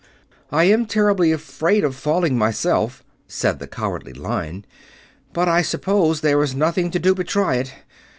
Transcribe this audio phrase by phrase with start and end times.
[0.51, 4.65] "I am terribly afraid of falling, myself," said the Cowardly Lion,
[5.31, 7.71] "but I suppose there is nothing to do but try it.